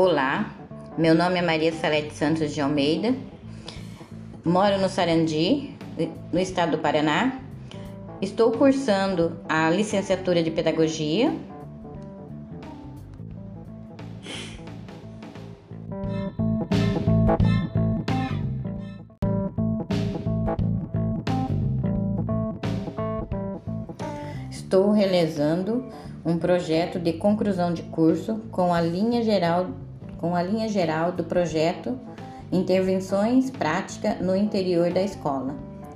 [0.00, 0.54] Olá,
[0.96, 3.16] meu nome é Maria Salete Santos de Almeida,
[4.44, 5.76] moro no Sarandi,
[6.32, 7.40] no estado do Paraná.
[8.22, 11.34] Estou cursando a licenciatura de Pedagogia.
[24.48, 25.84] Estou realizando
[26.24, 29.66] um projeto de conclusão de curso com a linha geral,
[30.18, 31.98] com a linha geral do projeto
[32.50, 35.54] Intervenções Prática no interior da escola.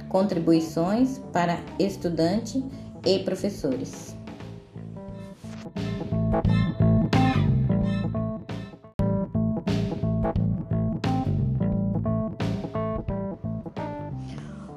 [0.08, 2.62] Contribuições para estudante
[3.04, 4.16] e professores.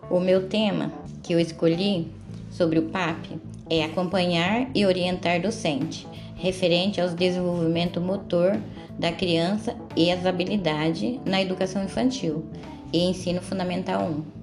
[0.09, 2.07] O meu tema que eu escolhi
[2.49, 3.37] sobre o PAP
[3.69, 8.57] é acompanhar e orientar docente, referente aos desenvolvimento motor
[8.97, 12.45] da criança e as habilidades na educação infantil
[12.91, 14.35] e ensino fundamental 1.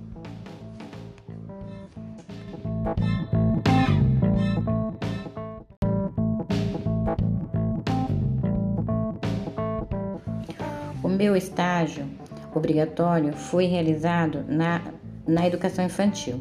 [11.03, 12.07] O meu estágio
[12.55, 14.83] obrigatório foi realizado na,
[15.27, 16.41] na educação infantil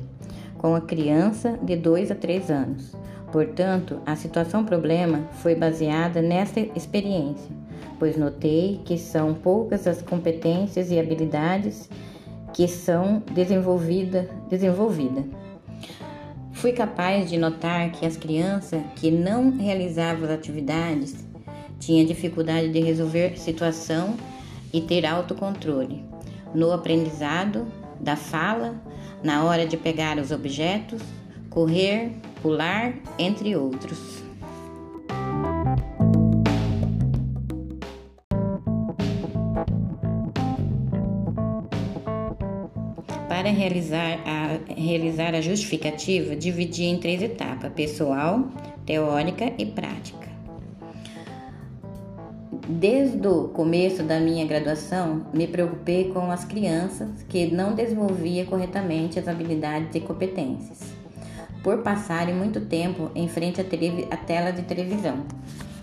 [0.62, 2.96] com a criança de 2 a 3 anos.
[3.32, 7.50] Portanto, a situação problema foi baseada nessa experiência,
[8.02, 11.88] pois notei que são poucas as competências e habilidades
[12.52, 15.24] que são desenvolvida, desenvolvida.
[16.52, 21.14] Fui capaz de notar que as crianças que não realizavam as atividades
[21.80, 24.16] tinham dificuldade de resolver situação
[24.74, 26.04] e ter autocontrole
[26.56, 27.68] no aprendizado
[28.00, 28.82] da fala,
[29.22, 31.04] na hora de pegar os objetos,
[31.52, 34.21] correr, pular, entre outros.
[43.42, 48.48] Para realizar a, realizar a justificativa, dividi em três etapas: pessoal,
[48.86, 50.28] teórica e prática.
[52.70, 59.18] Desde o começo da minha graduação, me preocupei com as crianças que não desenvolviam corretamente
[59.18, 60.94] as habilidades e competências,
[61.64, 65.26] por passarem muito tempo em frente à, tela de televisão,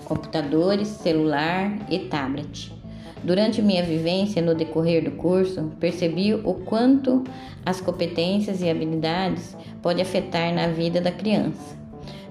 [0.04, 2.77] computadores, celular e tablet.
[3.22, 7.24] Durante minha vivência no decorrer do curso, percebi o quanto
[7.66, 11.76] as competências e habilidades podem afetar na vida da criança,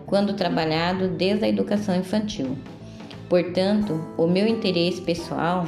[0.06, 2.58] quando trabalhado desde a educação infantil.
[3.28, 5.68] Portanto, o meu interesse pessoal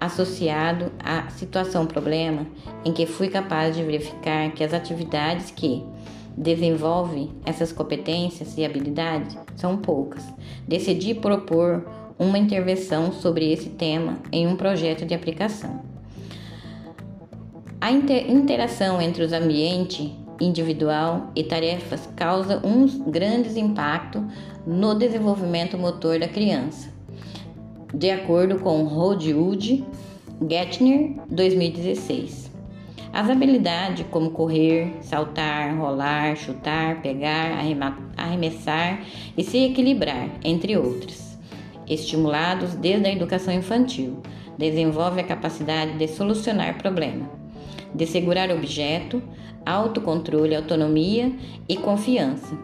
[0.00, 2.46] associado à situação problema
[2.84, 5.82] em que fui capaz de verificar que as atividades que
[6.36, 10.22] desenvolvem essas competências e habilidades são poucas.
[10.68, 11.84] Decidi propor
[12.18, 15.80] uma intervenção sobre esse tema em um projeto de aplicação.
[17.80, 20.10] A inter interação entre os ambientes
[20.40, 24.24] individual e tarefas causa um grande impacto
[24.66, 26.90] no desenvolvimento motor da criança,
[27.94, 29.84] de acordo com Rodwood
[30.48, 32.50] Gettner 2016.
[33.12, 37.58] As habilidades como correr, saltar, rolar, chutar, pegar,
[38.16, 39.00] arremessar
[39.36, 41.25] e se equilibrar, entre outras,
[41.88, 44.22] estimulados desde a educação infantil,
[44.58, 47.28] desenvolve a capacidade de solucionar problemas,
[47.94, 49.22] de segurar objeto,
[49.64, 51.32] autocontrole, autonomia
[51.68, 52.56] e confiança,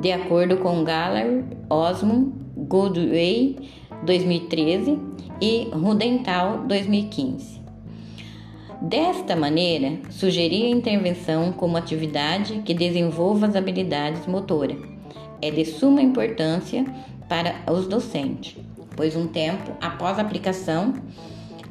[0.00, 3.56] de acordo com Galler, Osmond, Goodway
[4.04, 4.98] 2013
[5.40, 7.56] e Rudental 2015.
[8.80, 14.76] Desta maneira, sugeri a intervenção como atividade que desenvolva as habilidades motoras.
[15.40, 16.84] É de suma importância
[17.28, 18.56] para os docentes,
[18.94, 20.94] pois um tempo após a aplicação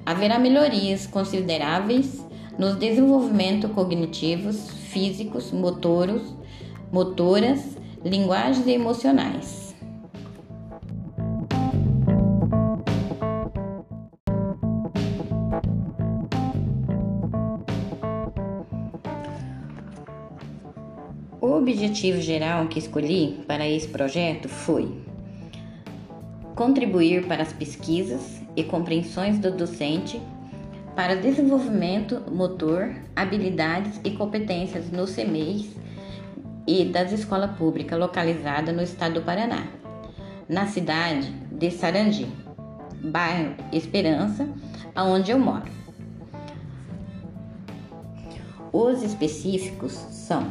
[0.06, 2.24] haverá melhorias consideráveis
[2.58, 6.36] nos desenvolvimentos cognitivos, físicos, motoros,
[6.92, 9.66] motoras, linguagens e emocionais.
[21.42, 25.15] O objetivo geral que escolhi para esse projeto foi
[26.56, 30.22] contribuir para as pesquisas e compreensões do docente
[30.96, 35.76] para desenvolvimento motor, habilidades e competências no CEMEIs
[36.66, 39.68] e das escolas públicas localizadas no estado do Paraná,
[40.48, 42.26] na cidade de Sarandi,
[43.04, 44.48] bairro Esperança,
[44.96, 45.66] aonde eu moro.
[48.72, 50.48] Os específicos são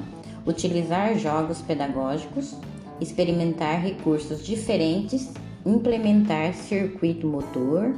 [0.46, 2.54] utilizar jogos pedagógicos,
[3.00, 5.32] experimentar recursos diferentes
[5.64, 7.94] implementar circuito motor,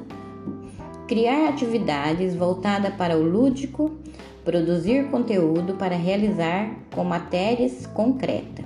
[1.06, 3.96] criar atividades voltadas para o lúdico,
[4.44, 8.64] produzir conteúdo para realizar com matérias concretas.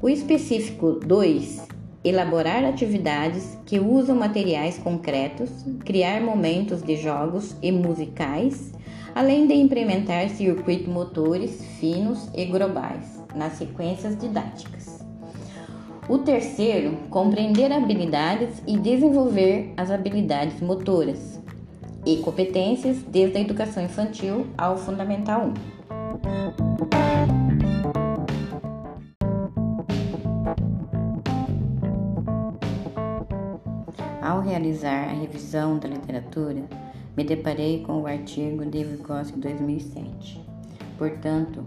[0.00, 1.66] O específico 2
[2.08, 5.50] elaborar atividades que usam materiais concretos,
[5.84, 8.72] criar momentos de jogos e musicais,
[9.12, 14.95] além de implementar circuitos motores finos e globais nas sequências didáticas.
[16.08, 21.40] O terceiro, compreender habilidades e desenvolver as habilidades motoras
[22.06, 25.54] e competências desde a educação infantil ao fundamental 1.
[34.22, 36.62] Ao realizar a revisão da literatura,
[37.16, 40.40] me deparei com o artigo de Vygotsky 2007.
[40.96, 41.66] Portanto,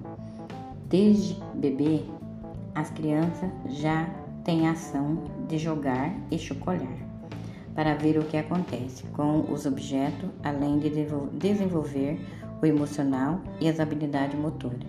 [0.87, 2.03] desde bebê,
[2.73, 4.07] as crianças já
[4.49, 6.97] têm a ação de jogar e chocolhar,
[7.75, 10.89] para ver o que acontece com os objetos, além de
[11.33, 12.19] desenvolver
[12.59, 14.79] o emocional e as habilidades motoras,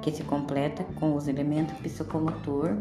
[0.00, 2.78] que se completa com os elementos psicomotor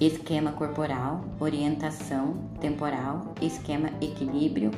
[0.00, 4.72] esquema corporal, orientação temporal, esquema equilíbrio,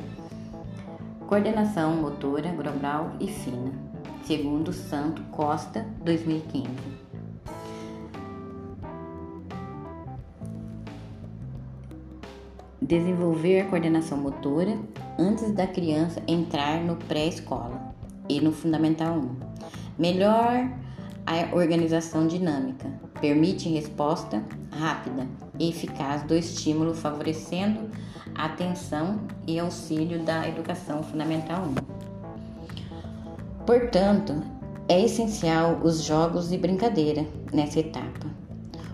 [1.25, 3.71] coordenação motora global e fina,
[4.23, 7.06] segundo Santo Costa, 2015.
[12.87, 14.79] Desenvolver a coordenação motora
[15.19, 17.93] antes da criança entrar no pré-escola
[18.29, 19.35] e no Fundamental 1.
[19.99, 20.71] Melhor
[21.25, 22.89] a organização dinâmica
[23.19, 24.41] permite resposta
[24.71, 25.27] rápida
[25.59, 27.89] e eficaz do estímulo, favorecendo
[28.33, 31.75] a atenção e auxílio da educação fundamental 1.
[33.65, 34.41] Portanto,
[34.87, 38.27] é essencial os jogos e brincadeira nessa etapa.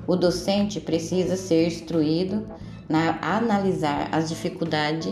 [0.07, 2.43] O docente precisa ser instruído
[2.93, 5.11] na analisar as dificuldades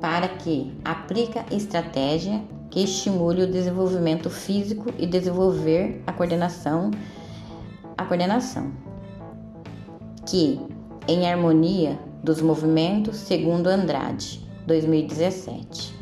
[0.00, 2.40] para que aplique estratégia
[2.70, 6.92] que estimule o desenvolvimento físico e desenvolver a coordenação,
[7.98, 8.70] a coordenação,
[10.24, 10.60] que
[11.08, 15.92] em harmonia dos movimentos, segundo Andrade, 2017.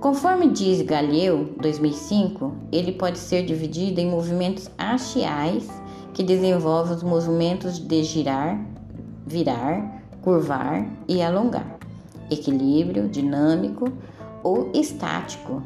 [0.00, 5.66] Conforme diz Galileu, 2005, ele pode ser dividido em movimentos axiais
[6.12, 8.62] que desenvolvem os movimentos de girar,
[9.30, 11.78] virar, curvar e alongar,
[12.28, 13.92] equilíbrio dinâmico,
[14.42, 15.62] ou estático.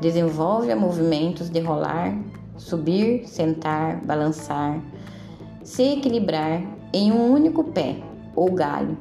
[0.00, 2.14] Desenvolve movimentos de rolar,
[2.58, 4.78] subir, sentar, balançar,
[5.62, 6.62] se equilibrar
[6.92, 7.96] em um único pé
[8.36, 8.98] ou galho.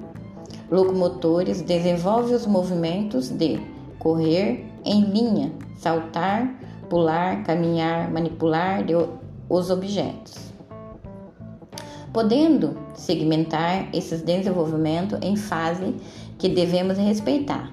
[0.72, 3.60] Locomotores desenvolve os movimentos de
[3.98, 6.56] correr em linha, saltar,
[6.90, 8.86] pular, caminhar, manipular
[9.50, 10.54] os objetos.
[12.12, 15.96] Podendo segmentar esses desenvolvimentos em fase
[16.38, 17.72] que devemos respeitar.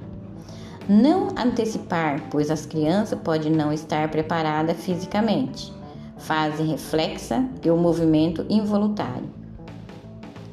[0.89, 5.73] Não antecipar, pois as crianças podem não estar preparadas fisicamente.
[6.19, 9.29] Fase reflexa e o movimento involuntário.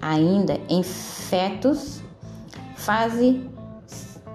[0.01, 2.01] Ainda em fetos,
[2.75, 3.47] fase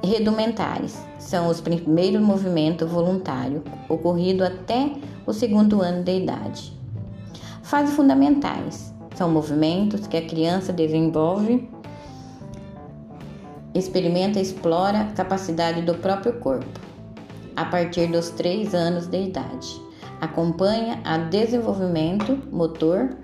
[0.03, 4.93] redumentares são os primeiros movimentos voluntários ocorrido até
[5.27, 6.73] o segundo ano de idade.
[7.63, 11.69] Fases fundamentais são movimentos que a criança desenvolve
[13.75, 16.81] experimenta e explora a capacidade do próprio corpo.
[17.57, 19.83] A partir dos 3 anos de idade,
[20.21, 23.17] acompanha a desenvolvimento motor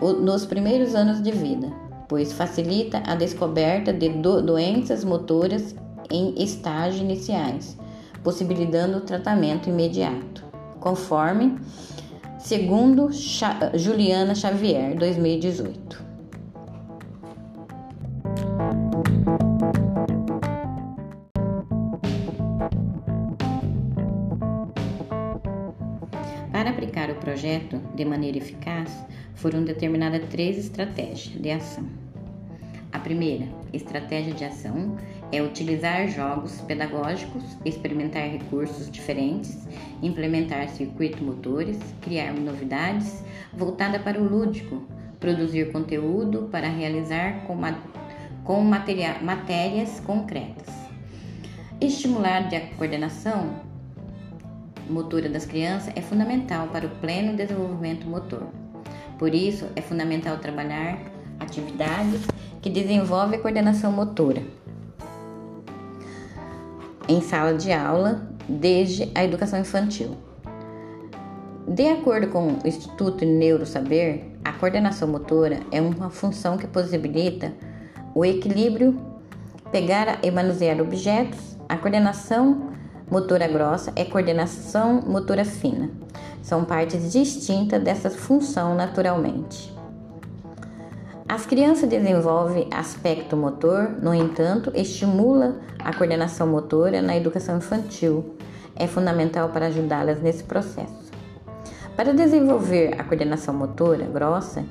[0.00, 1.72] nos primeiros anos de vida,
[2.08, 5.74] pois facilita a descoberta de do doenças motoras
[6.10, 7.76] em estágios iniciais,
[8.22, 10.44] possibilitando o tratamento imediato,
[10.78, 11.58] conforme
[12.42, 13.08] segundo
[13.74, 16.12] Juliana Xavier, 2018.
[27.22, 28.90] projeto de maneira eficaz,
[29.34, 31.84] foram determinadas três estratégias de ação.
[32.92, 34.96] A primeira estratégia de ação
[35.32, 39.66] é utilizar jogos pedagógicos, experimentar recursos diferentes,
[40.02, 43.24] implementar circuitos motores, criar novidades
[43.54, 44.82] voltada para o lúdico,
[45.18, 47.58] produzir conteúdo para realizar com,
[48.44, 50.68] com matérias concretas.
[51.80, 53.72] Estimular a coordenação
[54.88, 58.48] motora das crianças é fundamental para o pleno desenvolvimento motor.
[59.18, 60.98] Por isso, é fundamental trabalhar
[61.40, 62.20] atividades
[62.60, 64.42] que desenvolvem a coordenação motora
[67.08, 70.16] em sala de aula desde a educação infantil.
[71.66, 77.52] De acordo com o Instituto Neurosaber, a coordenação motora é uma função que possibilita
[78.14, 79.00] o equilíbrio,
[79.70, 82.72] pegar e manusear objetos, a coordenação
[83.10, 85.90] motora grossa é coordenação motora fina.
[86.42, 89.72] São partes distintas dessa função naturalmente.
[91.32, 98.36] As crianças desenvolvem aspecto motor, no entanto, estimula a coordenação motora na educação infantil.
[98.76, 101.10] É fundamental para ajudá-las nesse processo.
[101.96, 104.62] Para desenvolver a coordenação motora grossa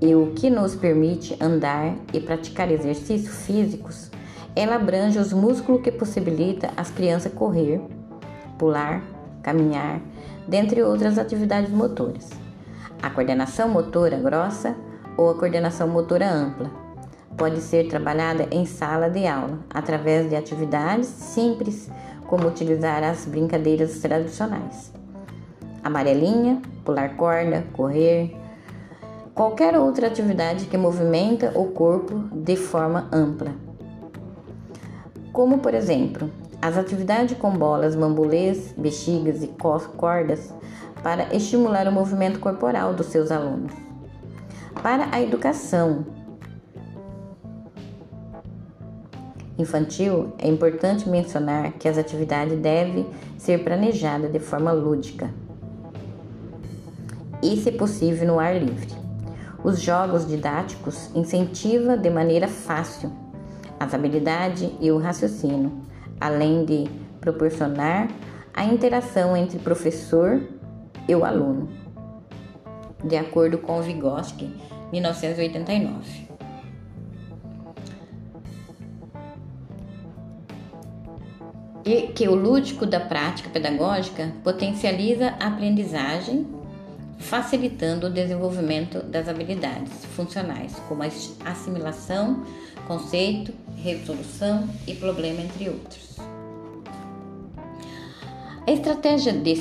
[0.00, 4.08] e o que nos permite andar e praticar exercícios físicos,
[4.54, 7.80] ela abrange os músculos que possibilita as crianças correr,
[8.56, 9.02] pular,
[9.42, 10.00] caminhar,
[10.46, 12.30] dentre outras atividades motoras.
[13.02, 14.76] A coordenação motora grossa
[15.16, 16.70] ou a coordenação motora ampla
[17.36, 21.90] pode ser trabalhada em sala de aula através de atividades simples,
[22.26, 24.92] como utilizar as brincadeiras tradicionais.
[25.82, 28.34] Amarelinha, pular corda, correr,
[29.34, 33.52] qualquer outra atividade que movimenta o corpo de forma ampla.
[35.32, 36.30] Como, por exemplo,
[36.62, 39.48] as atividades com bolas, bambulês, bexigas e
[39.98, 40.54] cordas
[41.02, 43.72] para estimular o movimento corporal dos seus alunos.
[44.82, 46.04] Para a educação
[49.58, 53.06] infantil, é importante mencionar que as atividades devem
[53.38, 55.30] ser planejadas de forma lúdica
[57.42, 58.94] e, se possível, no ar livre.
[59.62, 63.10] Os jogos didáticos incentivam de maneira fácil
[63.78, 65.72] as habilidades e o raciocínio,
[66.20, 66.90] além de
[67.20, 68.08] proporcionar
[68.52, 70.40] a interação entre professor
[71.08, 71.68] e o aluno,
[73.04, 74.50] de acordo com Vygotsky,
[74.90, 76.24] 1989.
[81.84, 86.46] E que o lúdico da prática pedagógica potencializa a aprendizagem,
[87.18, 91.06] facilitando o desenvolvimento das habilidades funcionais, como a
[91.50, 92.42] assimilação,
[92.86, 96.16] conceito, resolução e problema, entre outros.
[98.66, 99.54] A estratégia de,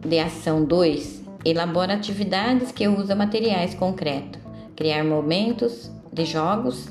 [0.00, 4.40] de ação 2 elabora atividades que usam materiais concretos,
[4.76, 6.88] criar momentos de jogos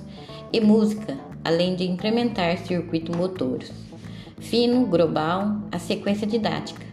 [0.51, 3.71] e música, além de implementar circuitos motores.
[4.39, 6.85] Fino, global, a sequência didática.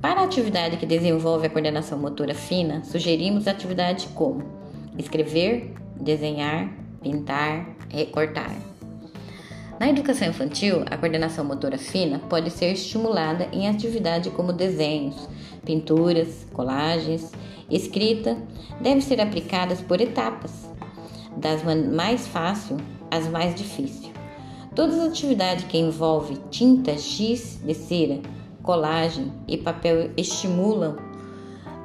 [0.00, 4.44] Para a atividade que desenvolve a coordenação motora fina, sugerimos atividades como
[4.98, 6.70] escrever, desenhar,
[7.02, 8.54] pintar, recortar.
[9.78, 15.28] Na educação infantil, a coordenação motora fina pode ser estimulada em atividades como desenhos,
[15.66, 17.30] pinturas, colagens,
[17.70, 18.38] escrita,
[18.80, 20.66] devem ser aplicadas por etapas,
[21.36, 22.78] das mais fácil
[23.10, 24.10] às mais difíceis.
[24.74, 28.20] Todas as atividades que envolvem tinta, giz de cera,
[28.62, 30.96] colagem e papel estimulam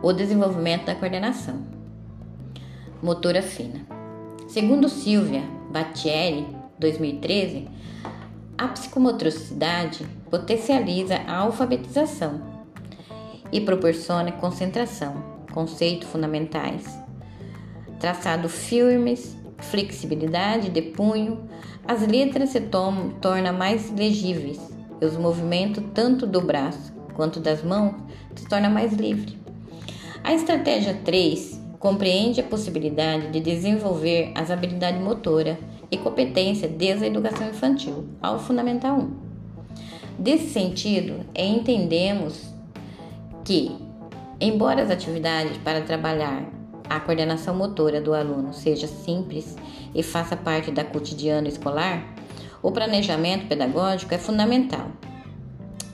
[0.01, 1.81] o desenvolvimento da coordenação
[3.01, 3.81] motora fina.
[4.47, 6.45] Segundo Silvia Battieri,
[6.77, 7.67] 2013,
[8.57, 12.50] a psicomotricidade potencializa a alfabetização
[13.51, 16.85] e proporciona concentração, conceitos fundamentais,
[17.99, 21.47] traçado firmes, flexibilidade de punho,
[21.87, 24.59] as letras se tornam mais legíveis
[24.99, 27.95] e os movimentos tanto do braço quanto das mãos
[28.35, 29.35] se tornam mais livres.
[30.23, 35.57] A estratégia 3 compreende a possibilidade de desenvolver as habilidades motoras
[35.89, 39.31] e competência desde a educação infantil ao Fundamental 1.
[40.19, 42.53] Desse sentido, é, entendemos
[43.43, 43.75] que,
[44.39, 46.45] embora as atividades para trabalhar
[46.89, 49.55] a coordenação motora do aluno seja simples
[49.95, 52.03] e faça parte da cotidiano escolar,
[52.61, 54.87] o planejamento pedagógico é fundamental.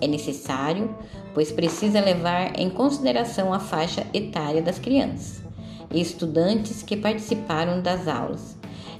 [0.01, 0.95] É necessário,
[1.33, 5.43] pois precisa levar em consideração a faixa etária das crianças
[5.91, 8.57] e estudantes que participaram das aulas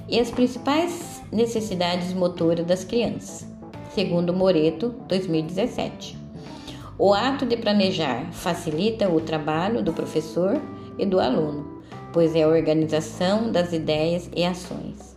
[0.08, 3.46] e as principais necessidades motoras das crianças,
[3.94, 6.16] segundo Moreto, 2017.
[6.98, 10.60] O ato de planejar facilita o trabalho do professor
[10.98, 15.16] e do aluno, pois é a organização das ideias e ações.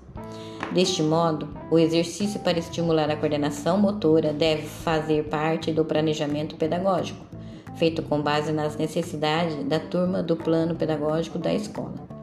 [0.71, 7.31] Deste modo, o exercício para estimular a coordenação motora deve fazer parte do planejamento pedagógico
[7.75, 12.20] feito com base nas necessidades da turma do plano pedagógico da escola.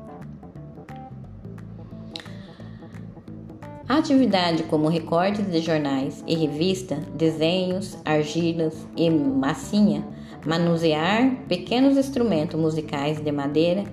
[3.89, 10.07] Atividade como recortes de jornais e revista, desenhos, argilas e massinha,
[10.45, 13.85] manusear pequenos instrumentos musicais de madeira,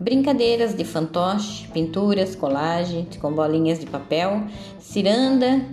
[0.00, 4.42] brincadeiras de fantoche, pinturas, colagens com bolinhas de papel,
[4.80, 5.64] ciranda,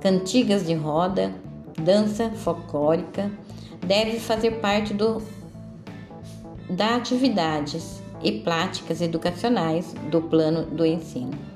[0.00, 1.34] cantigas de roda,
[1.78, 3.30] dança folclórica,
[3.86, 5.22] deve fazer parte do,
[6.70, 11.55] da atividades e práticas educacionais do plano do ensino.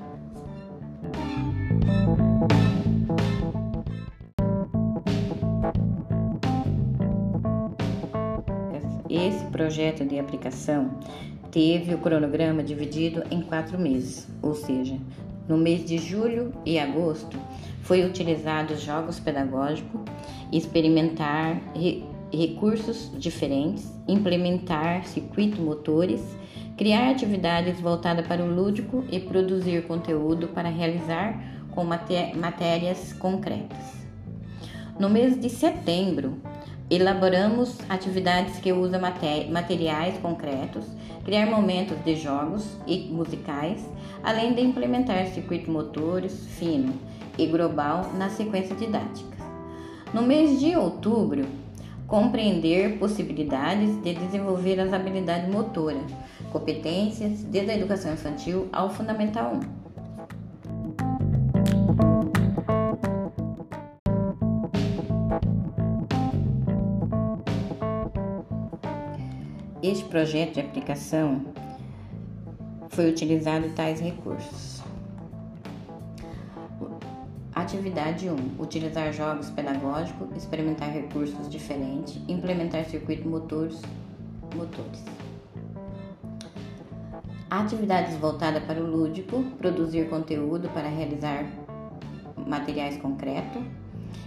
[9.71, 10.99] Projeto de aplicação
[11.49, 14.97] teve o cronograma dividido em quatro meses, ou seja,
[15.47, 17.37] no mês de julho e agosto
[17.83, 20.01] foi utilizado jogos pedagógicos,
[20.51, 26.21] experimentar re recursos diferentes, implementar circuitos motores,
[26.77, 34.01] criar atividades voltadas para o lúdico e produzir conteúdo para realizar com matérias concretas.
[34.99, 36.41] No mês de setembro,
[36.91, 38.99] elaboramos atividades que usam
[39.49, 40.85] materiais concretos,
[41.23, 43.89] criar momentos de jogos e musicais,
[44.21, 46.93] além de implementar circuitos motores fino
[47.37, 49.37] e global na sequência didática.
[50.13, 51.45] No mês de outubro,
[52.05, 56.11] compreender possibilidades de desenvolver as habilidades motoras,
[56.51, 59.80] competências desde a educação infantil ao fundamental 1.
[69.91, 71.41] Este projeto de aplicação
[72.91, 74.81] foi utilizado tais recursos.
[77.53, 83.81] Atividade 1: utilizar jogos pedagógicos, experimentar recursos diferentes, implementar circuitos motores.
[84.55, 85.03] motores.
[87.49, 91.43] Atividades voltadas para o lúdico, produzir conteúdo para realizar
[92.47, 93.61] materiais concretos,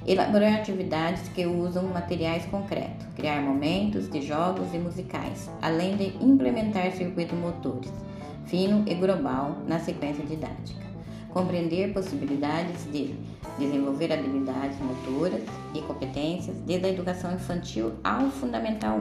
[0.06, 6.92] Elaborar atividades que usam materiais concretos, criar momentos de jogos e musicais, além de implementar
[6.92, 7.90] circuitos motores,
[8.44, 10.84] fino e global, na sequência didática.
[11.30, 13.14] Compreender possibilidades de
[13.58, 15.42] desenvolver habilidades motoras
[15.74, 18.98] e competências desde a educação infantil ao fundamental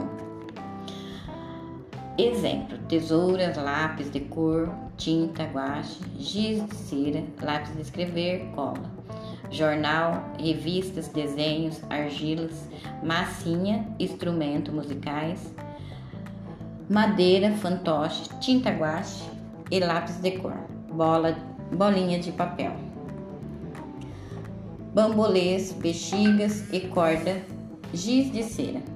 [2.18, 2.22] 1.
[2.22, 9.03] Exemplo: tesouras, lápis de cor, tinta, guache, giz de cera, lápis de escrever, cola
[9.54, 12.68] jornal, revistas, desenhos, argilas,
[13.02, 15.54] massinha, instrumentos musicais,
[16.90, 19.24] madeira, fantoche, tinta guache
[19.70, 20.58] e lápis de cor,
[20.92, 21.36] bola,
[21.72, 22.72] bolinha de papel,
[24.92, 27.40] bambolês, bexigas e corda,
[27.92, 28.94] giz de cera.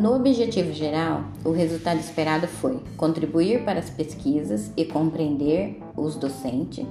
[0.00, 6.86] No objetivo geral, o resultado esperado foi contribuir para as pesquisas e compreender os docentes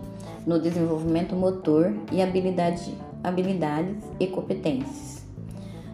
[0.45, 2.93] no desenvolvimento motor e habilidade,
[3.23, 5.25] habilidades e competências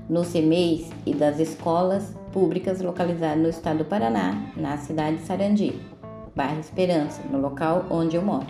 [0.09, 5.79] nos CMEIs e das escolas públicas localizadas no estado do Paraná, na cidade de Sarandi,
[6.35, 8.47] bairro Esperança, no local onde eu moro.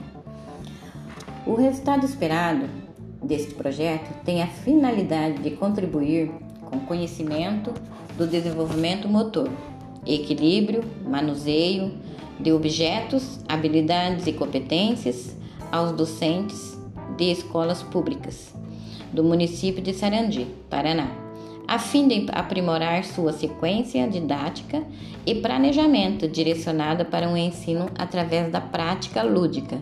[1.45, 2.67] O resultado esperado
[3.21, 6.31] deste projeto tem a finalidade de contribuir
[6.65, 7.71] com conhecimento
[8.17, 9.49] do desenvolvimento motor,
[10.05, 11.93] equilíbrio, manuseio
[12.39, 15.35] de objetos, habilidades e competências
[15.71, 16.77] aos docentes
[17.17, 18.53] de escolas públicas
[19.11, 21.09] do município de Sarandi, Paraná,
[21.67, 24.83] a fim de aprimorar sua sequência didática
[25.25, 29.81] e planejamento direcionada para um ensino através da prática lúdica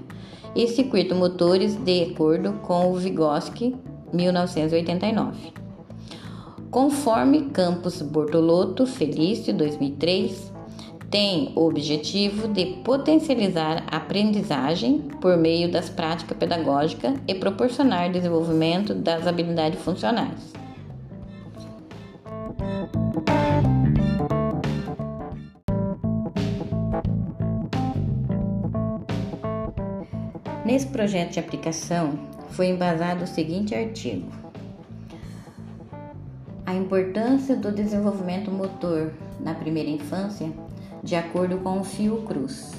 [0.55, 3.75] e circuito motores de acordo com o Vygotsky
[4.13, 5.62] 1989.
[6.73, 10.51] Conforme Campos Bortolotto Felício 2003,
[11.11, 18.95] tem o objetivo de potencializar a aprendizagem por meio das práticas pedagógicas e proporcionar desenvolvimento
[18.95, 20.51] das habilidades funcionais.
[30.65, 32.17] Nesse projeto de aplicação
[32.49, 34.42] foi embasado o seguinte artigo:
[36.73, 40.51] a importância do desenvolvimento motor na primeira infância,
[41.03, 42.71] de acordo com o Fiocruz.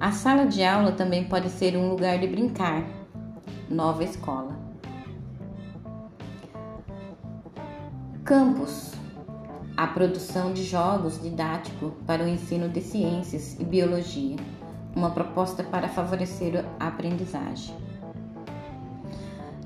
[0.00, 2.84] A sala de aula também pode ser um lugar de brincar.
[3.70, 4.58] Nova escola.
[8.24, 8.92] Campus.
[9.76, 14.36] A produção de jogos didáticos para o ensino de ciências e biologia.
[14.94, 17.74] Uma proposta para favorecer a aprendizagem.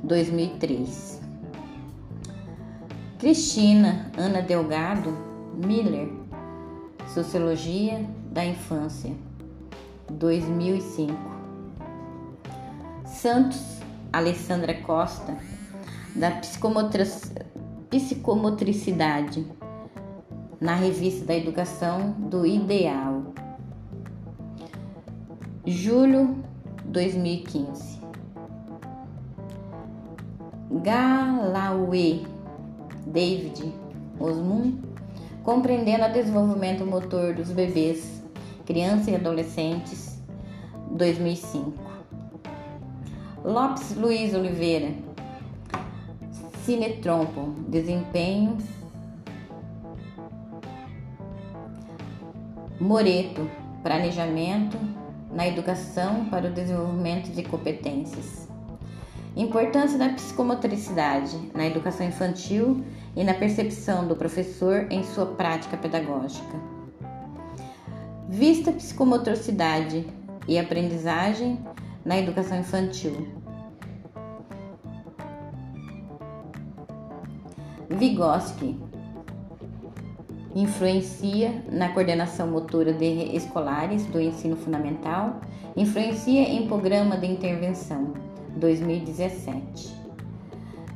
[0.03, 1.16] 2003.
[3.19, 5.11] Cristina Ana Delgado
[5.55, 6.13] Miller,
[7.15, 9.15] Sociologia da Infância,
[10.11, 11.15] 2005.
[13.07, 13.81] Santos
[14.13, 15.35] Alessandra Costa,
[16.15, 16.31] da
[17.89, 19.47] Psicomotricidade,
[20.61, 23.33] na Revista da Educação do Ideal,
[25.65, 26.37] julho
[26.85, 27.97] 2015.
[30.83, 32.36] Galaue
[33.07, 33.73] David
[34.19, 34.83] Osmund,
[35.43, 38.23] compreendendo o desenvolvimento motor dos bebês,
[38.67, 40.21] crianças e adolescentes,
[40.91, 41.73] 2005.
[43.45, 44.93] Lopes Luiz Oliveira,
[46.65, 48.59] Cinetrompo, desempenho.
[52.81, 53.49] Moreto,
[53.85, 54.77] planejamento
[55.31, 58.46] na educação para o desenvolvimento de competências.
[59.37, 62.83] Importância da psicomotricidade na educação infantil
[63.15, 66.59] e na percepção do professor em sua prática pedagógica.
[68.31, 70.07] Vista psicomotricidade
[70.49, 71.61] e aprendizagem
[72.03, 73.29] na educação infantil.
[77.91, 78.81] Vygotsky
[80.55, 85.43] influencia na coordenação motora de escolares do ensino fundamental,
[85.77, 88.26] influencia em programa de intervenção
[88.57, 89.95] 2017.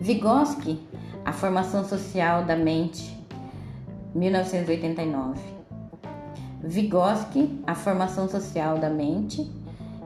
[0.01, 0.81] Vygotsky,
[1.25, 3.17] a formação social da mente
[4.15, 5.41] 1989.
[6.63, 9.51] Vygotsky, a formação social da mente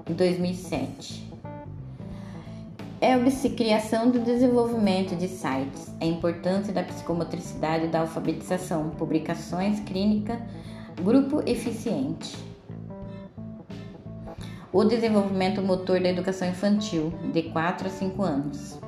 [0.08, 1.32] 2007.
[3.00, 10.40] ELBS, criação do desenvolvimento de sites, a importância da psicomotricidade da alfabetização, publicações, clínica,
[11.02, 12.53] grupo eficiente.
[14.74, 18.83] O desenvolvimento motor da educação infantil, de 4 a 5 anos.